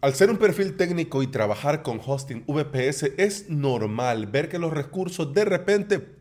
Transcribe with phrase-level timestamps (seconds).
[0.00, 4.72] Al ser un perfil técnico y trabajar con hosting VPS es normal ver que los
[4.72, 6.14] recursos de repente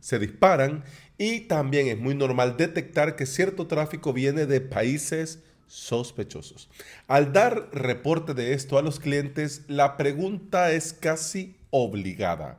[0.00, 0.84] se disparan
[1.16, 6.68] y también es muy normal detectar que cierto tráfico viene de países sospechosos.
[7.08, 12.58] Al dar reporte de esto a los clientes, la pregunta es casi obligada.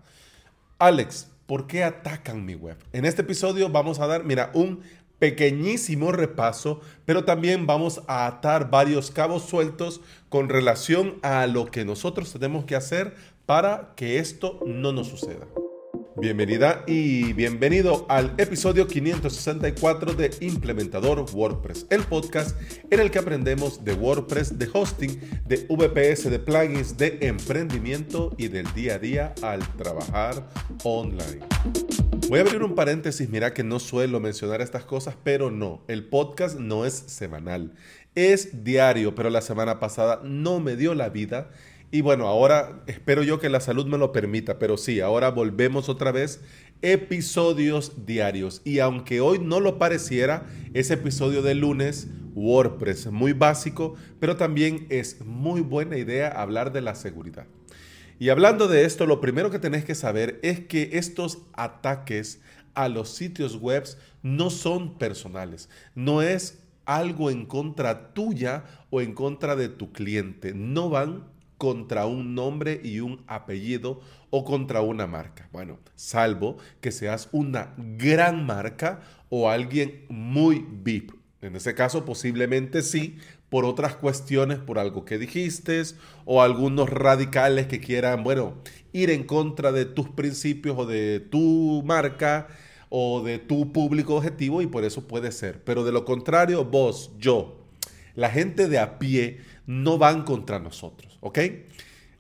[0.79, 2.77] Alex, ¿por qué atacan mi web?
[2.93, 4.81] En este episodio vamos a dar, mira, un
[5.23, 11.85] pequeñísimo repaso, pero también vamos a atar varios cabos sueltos con relación a lo que
[11.85, 15.47] nosotros tenemos que hacer para que esto no nos suceda.
[16.17, 22.59] Bienvenida y bienvenido al episodio 564 de Implementador WordPress, el podcast
[22.91, 28.49] en el que aprendemos de WordPress, de hosting, de VPS, de plugins, de emprendimiento y
[28.49, 30.45] del día a día al trabajar
[30.83, 31.39] online.
[32.29, 36.05] Voy a abrir un paréntesis, mira que no suelo mencionar estas cosas, pero no, el
[36.05, 37.73] podcast no es semanal,
[38.15, 41.51] es diario, pero la semana pasada no me dio la vida
[41.93, 45.89] y bueno, ahora espero yo que la salud me lo permita, pero sí, ahora volvemos
[45.89, 46.41] otra vez
[46.81, 48.63] episodios diarios.
[48.65, 54.87] Y aunque hoy no lo pareciera, ese episodio de lunes, WordPress, muy básico, pero también
[54.89, 57.45] es muy buena idea hablar de la seguridad.
[58.19, 62.41] Y hablando de esto, lo primero que tenés que saber es que estos ataques
[62.73, 63.83] a los sitios web
[64.21, 70.53] no son personales, no es algo en contra tuya o en contra de tu cliente,
[70.53, 71.25] no van
[71.57, 75.47] contra un nombre y un apellido o contra una marca.
[75.51, 81.11] Bueno, salvo que seas una gran marca o alguien muy VIP.
[81.41, 83.17] En ese caso, posiblemente sí,
[83.53, 85.83] por otras cuestiones, por algo que dijiste
[86.25, 88.55] o algunos radicales que quieran, bueno,
[88.93, 92.47] ir en contra de tus principios o de tu marca
[92.89, 95.63] o de tu público objetivo y por eso puede ser.
[95.63, 97.63] Pero de lo contrario, vos, yo,
[98.15, 101.37] la gente de a pie no van contra nosotros, ¿ok?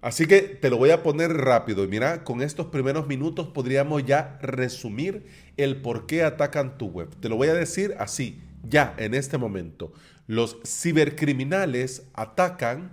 [0.01, 4.05] Así que te lo voy a poner rápido y mira, con estos primeros minutos podríamos
[4.05, 5.25] ya resumir
[5.57, 7.09] el por qué atacan tu web.
[7.19, 9.93] Te lo voy a decir así, ya en este momento.
[10.27, 12.91] Los cibercriminales atacan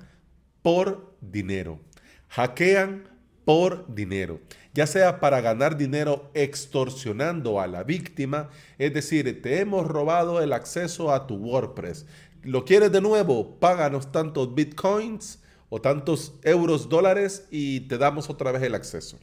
[0.62, 1.80] por dinero,
[2.28, 3.08] hackean
[3.44, 4.40] por dinero,
[4.74, 10.52] ya sea para ganar dinero extorsionando a la víctima, es decir, te hemos robado el
[10.52, 12.06] acceso a tu WordPress,
[12.42, 13.58] ¿Lo quieres de nuevo?
[13.60, 19.18] Páganos tantos bitcoins o tantos euros, dólares y te damos otra vez el acceso.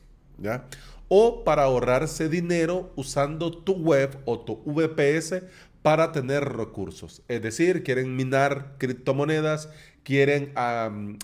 [1.07, 5.41] O para ahorrarse dinero usando tu web o tu VPS
[5.87, 7.21] para tener recursos.
[7.29, 9.69] Es decir, quieren minar criptomonedas,
[10.03, 10.51] quieren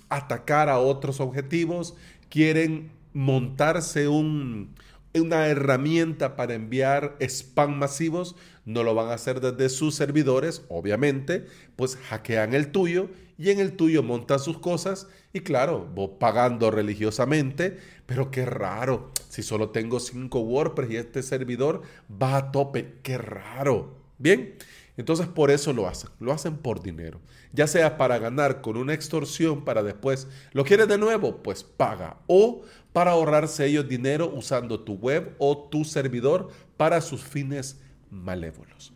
[0.08, 1.96] atacar a otros objetivos,
[2.30, 4.74] quieren montarse un,
[5.14, 11.46] una herramienta para enviar spam masivos, no lo van a hacer desde sus servidores, obviamente,
[11.76, 16.72] pues hackean el tuyo y en el tuyo montan sus cosas y claro, vos pagando
[16.72, 22.94] religiosamente, pero qué raro, si solo tengo 5 WordPress y este servidor va a tope,
[23.04, 24.03] qué raro.
[24.24, 24.56] Bien,
[24.96, 27.20] entonces por eso lo hacen, lo hacen por dinero,
[27.52, 31.44] ya sea para ganar con una extorsión para después, ¿lo quieres de nuevo?
[31.44, 32.62] Pues paga o
[32.94, 36.48] para ahorrarse ellos dinero usando tu web o tu servidor
[36.78, 38.94] para sus fines malévolos.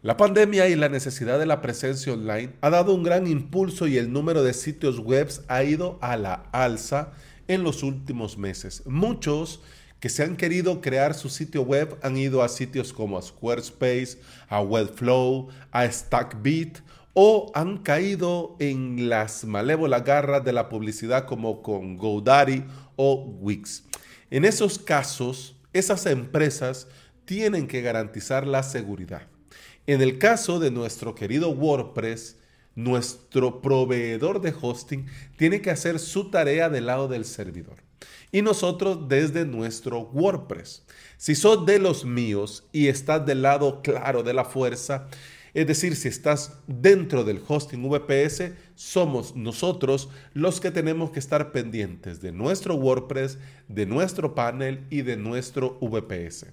[0.00, 3.98] La pandemia y la necesidad de la presencia online ha dado un gran impulso y
[3.98, 7.12] el número de sitios web ha ido a la alza
[7.46, 8.84] en los últimos meses.
[8.86, 9.60] Muchos
[10.02, 14.18] que se han querido crear su sitio web han ido a sitios como a Squarespace,
[14.48, 16.78] a Webflow, a StackBit
[17.14, 22.64] o han caído en las malévolas garras de la publicidad como con GoDaddy
[22.96, 23.84] o Wix.
[24.28, 26.88] En esos casos, esas empresas
[27.24, 29.28] tienen que garantizar la seguridad.
[29.86, 32.38] En el caso de nuestro querido WordPress,
[32.74, 35.06] nuestro proveedor de hosting
[35.36, 37.76] tiene que hacer su tarea del lado del servidor.
[38.30, 40.84] Y nosotros desde nuestro WordPress.
[41.18, 45.08] Si sos de los míos y estás del lado claro de la fuerza,
[45.54, 51.52] es decir, si estás dentro del hosting VPS, somos nosotros los que tenemos que estar
[51.52, 56.46] pendientes de nuestro WordPress, de nuestro panel y de nuestro VPS.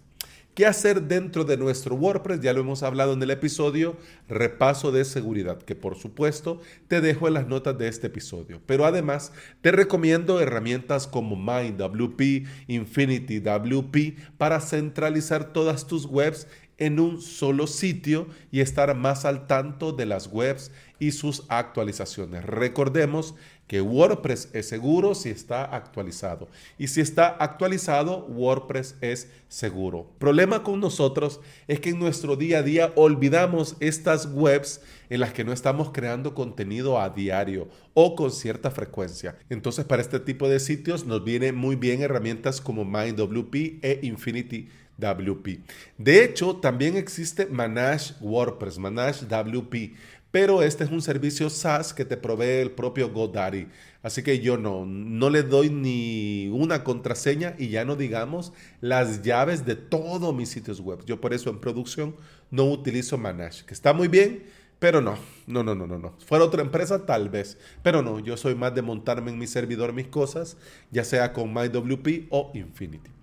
[0.60, 2.42] ¿Qué hacer dentro de nuestro WordPress?
[2.42, 3.96] Ya lo hemos hablado en el episodio
[4.28, 6.60] repaso de seguridad, que por supuesto
[6.90, 8.60] te dejo en las notas de este episodio.
[8.66, 16.46] Pero además te recomiendo herramientas como MindWP, Infinity WP para centralizar todas tus webs
[16.80, 22.44] en un solo sitio y estar más al tanto de las webs y sus actualizaciones.
[22.44, 23.36] Recordemos
[23.70, 26.50] que WordPress es seguro si está actualizado.
[26.80, 30.12] Y si está actualizado, WordPress es seguro.
[30.18, 35.34] Problema con nosotros es que en nuestro día a día olvidamos estas webs en las
[35.34, 39.38] que no estamos creando contenido a diario o con cierta frecuencia.
[39.52, 44.70] Entonces para este tipo de sitios nos vienen muy bien herramientas como MindWP e Infinity
[45.00, 45.62] WP.
[45.98, 49.96] De hecho, también existe Manage WordPress, Manage WP,
[50.32, 53.68] pero este es un servicio SaaS que te provee el propio GoDaddy.
[54.04, 59.24] Así que yo no, no le doy ni una contraseña y ya no digamos las
[59.24, 61.04] llaves de todos mis sitios web.
[61.06, 62.16] Yo por eso en producción
[62.52, 64.44] no utilizo Manage, que está muy bien,
[64.80, 65.18] pero no,
[65.48, 66.14] no, no, no, no, no.
[66.26, 69.94] Fuera otra empresa tal vez, pero no, yo soy más de montarme en mi servidor
[69.94, 70.58] mis cosas,
[70.92, 73.19] ya sea con MyWP o Infinity.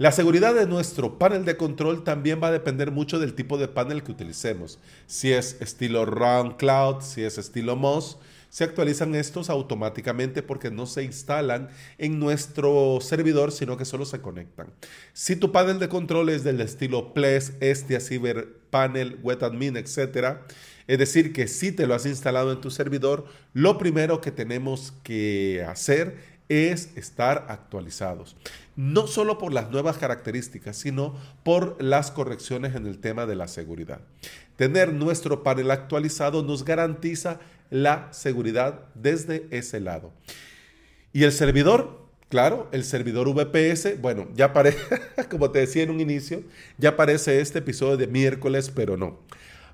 [0.00, 3.68] La seguridad de nuestro panel de control también va a depender mucho del tipo de
[3.68, 4.78] panel que utilicemos.
[5.06, 8.16] Si es estilo Round Cloud, si es estilo Moz,
[8.48, 11.68] se actualizan estos automáticamente porque no se instalan
[11.98, 14.72] en nuestro servidor, sino que solo se conectan.
[15.12, 20.38] Si tu panel de control es del estilo Ples, Estia, Cyber Panel, WebAdmin, etc.,
[20.86, 24.94] es decir, que si te lo has instalado en tu servidor, lo primero que tenemos
[25.04, 28.36] que hacer es estar actualizados.
[28.76, 33.48] No solo por las nuevas características, sino por las correcciones en el tema de la
[33.48, 34.00] seguridad.
[34.56, 40.12] Tener nuestro panel actualizado nos garantiza la seguridad desde ese lado.
[41.12, 44.78] Y el servidor, claro, el servidor VPS, bueno, ya aparece,
[45.30, 46.42] como te decía en un inicio,
[46.78, 49.20] ya aparece este episodio de miércoles, pero no.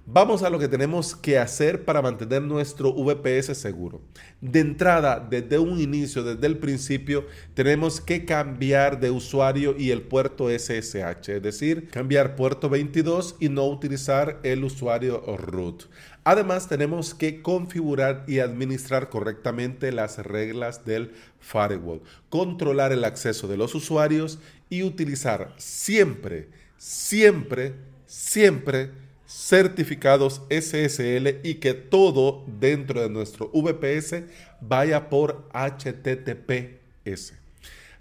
[0.09, 4.03] Vamos a lo que tenemos que hacer para mantener nuestro VPS seguro.
[4.41, 10.03] De entrada, desde un inicio, desde el principio, tenemos que cambiar de usuario y el
[10.03, 15.87] puerto SSH, es decir, cambiar puerto 22 y no utilizar el usuario root.
[16.23, 21.11] Además, tenemos que configurar y administrar correctamente las reglas del
[21.41, 22.01] firewall,
[22.31, 24.39] controlar el acceso de los usuarios
[24.71, 27.75] y utilizar siempre, siempre,
[28.07, 34.23] siempre certificados SSL y que todo dentro de nuestro VPS
[34.61, 37.35] vaya por HTTPS.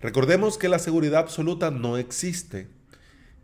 [0.01, 2.67] Recordemos que la seguridad absoluta no existe,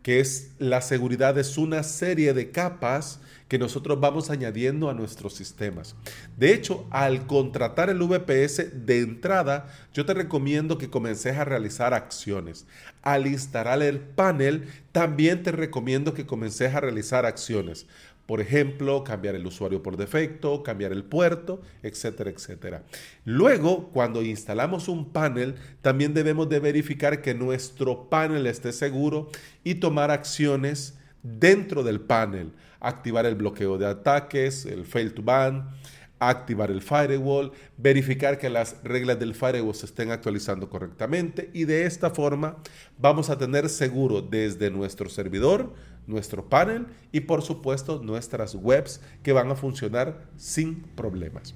[0.02, 3.20] que es la seguridad es una serie de capas
[3.52, 5.94] que nosotros vamos añadiendo a nuestros sistemas.
[6.38, 11.92] De hecho, al contratar el VPS de entrada, yo te recomiendo que comences a realizar
[11.92, 12.66] acciones.
[13.02, 17.86] Al instalar el panel, también te recomiendo que comences a realizar acciones.
[18.24, 22.84] Por ejemplo, cambiar el usuario por defecto, cambiar el puerto, etcétera, etcétera.
[23.26, 29.28] Luego, cuando instalamos un panel, también debemos de verificar que nuestro panel esté seguro
[29.62, 32.52] y tomar acciones dentro del panel
[32.82, 35.70] activar el bloqueo de ataques, el fail to ban,
[36.18, 41.86] activar el firewall, verificar que las reglas del firewall se estén actualizando correctamente y de
[41.86, 42.56] esta forma
[42.98, 45.74] vamos a tener seguro desde nuestro servidor,
[46.06, 51.54] nuestro panel y por supuesto nuestras webs que van a funcionar sin problemas.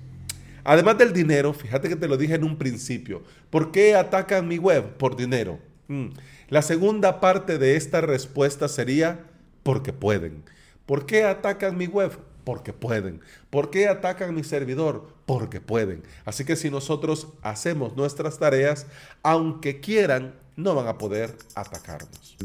[0.64, 4.58] Además del dinero, fíjate que te lo dije en un principio, ¿por qué atacan mi
[4.58, 4.96] web?
[4.96, 5.60] Por dinero.
[5.86, 6.08] Mm.
[6.48, 9.26] La segunda parte de esta respuesta sería
[9.66, 10.44] porque pueden.
[10.86, 12.16] ¿Por qué atacan mi web?
[12.44, 13.20] Porque pueden.
[13.50, 15.08] ¿Por qué atacan mi servidor?
[15.26, 16.04] Porque pueden.
[16.24, 18.86] Así que si nosotros hacemos nuestras tareas,
[19.24, 22.36] aunque quieran, no van a poder atacarnos.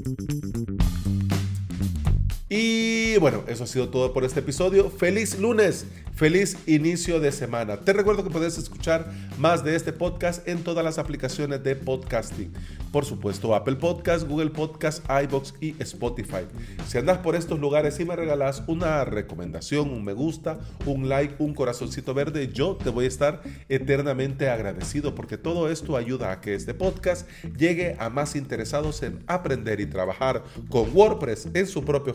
[2.54, 4.90] Y bueno, eso ha sido todo por este episodio.
[4.90, 7.78] Feliz lunes, feliz inicio de semana.
[7.78, 12.52] Te recuerdo que puedes escuchar más de este podcast en todas las aplicaciones de podcasting.
[12.92, 16.42] Por supuesto, Apple Podcast, Google Podcast, iBox y Spotify.
[16.90, 21.36] Si andas por estos lugares y me regalas una recomendación, un me gusta, un like,
[21.40, 26.42] un corazoncito verde, yo te voy a estar eternamente agradecido porque todo esto ayuda a
[26.42, 31.86] que este podcast llegue a más interesados en aprender y trabajar con WordPress en su
[31.86, 32.14] propio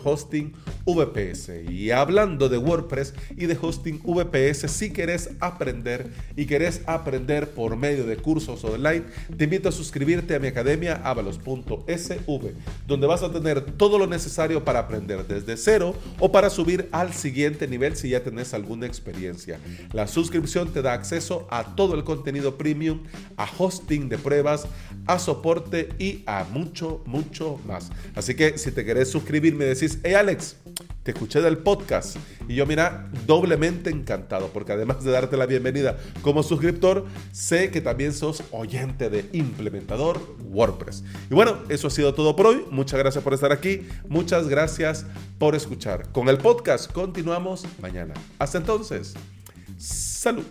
[0.85, 1.71] VPS.
[1.71, 7.77] Y hablando de WordPress y de hosting VPS, si querés aprender y querés aprender por
[7.77, 9.05] medio de cursos online,
[9.37, 12.53] te invito a suscribirte a mi academia academiaavalos.sv,
[12.87, 17.13] donde vas a tener todo lo necesario para aprender desde cero o para subir al
[17.13, 19.59] siguiente nivel si ya tenés alguna experiencia.
[19.93, 23.01] La suscripción te da acceso a todo el contenido premium,
[23.37, 24.67] a hosting de pruebas,
[25.07, 27.91] a soporte y a mucho, mucho más.
[28.15, 30.57] Así que si te querés suscribir, me decís, Alex,
[31.03, 32.17] te escuché del podcast
[32.49, 37.83] y yo mira, doblemente encantado porque además de darte la bienvenida como suscriptor, sé que
[37.83, 41.05] también sos oyente de implementador WordPress.
[41.31, 42.65] Y bueno, eso ha sido todo por hoy.
[42.71, 43.87] Muchas gracias por estar aquí.
[44.09, 45.05] Muchas gracias
[45.39, 46.11] por escuchar.
[46.13, 48.15] Con el podcast continuamos mañana.
[48.39, 49.13] Hasta entonces,
[49.77, 50.47] salud.